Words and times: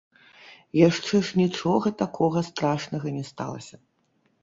Яшчэ 0.87 1.21
ж 1.27 1.43
нічога 1.43 1.87
такога 2.03 2.45
страшнага 2.51 3.07
не 3.19 3.25
сталася. 3.33 3.75